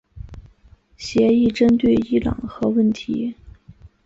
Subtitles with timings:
[0.97, 3.35] 协议针对伊朗核问题。